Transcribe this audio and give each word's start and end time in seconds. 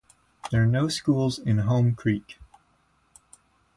There 0.49 0.63
are 0.63 0.65
no 0.65 0.87
schools 0.87 1.37
in 1.37 1.59
Home 1.59 1.93
Creek. 1.93 2.39